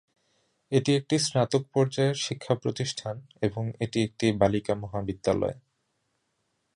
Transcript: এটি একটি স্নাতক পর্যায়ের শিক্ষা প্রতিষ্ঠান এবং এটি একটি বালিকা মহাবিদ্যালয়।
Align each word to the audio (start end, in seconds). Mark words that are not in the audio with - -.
এটি 0.71 0.91
একটি 0.95 1.15
স্নাতক 1.19 1.63
পর্যায়ের 1.73 2.17
শিক্ষা 2.17 2.53
প্রতিষ্ঠান 2.55 3.15
এবং 3.41 3.63
এটি 3.79 3.97
একটি 4.03 4.27
বালিকা 4.31 4.73
মহাবিদ্যালয়। 4.75 5.57